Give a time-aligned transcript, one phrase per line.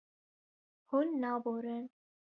[0.89, 1.85] Hûn naborin.